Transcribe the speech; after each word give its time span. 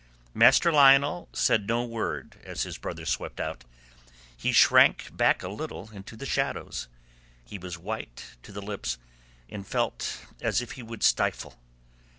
Master 0.33 0.71
Lionel 0.73 1.29
said 1.31 1.67
no 1.67 1.83
word 1.85 2.39
as 2.43 2.63
his 2.63 2.79
brother 2.79 3.05
swept 3.05 3.39
out. 3.39 3.65
He 4.35 4.51
shrank 4.51 5.15
back 5.15 5.43
a 5.43 5.47
little 5.47 5.91
into 5.91 6.15
the 6.17 6.25
shadows. 6.25 6.87
He 7.45 7.59
was 7.59 7.77
white 7.77 8.25
to 8.41 8.51
the 8.51 8.63
lips 8.63 8.97
and 9.47 9.61
felt 9.67 10.25
as 10.41 10.57
he 10.57 10.81
would 10.81 11.03
stifle. 11.03 11.55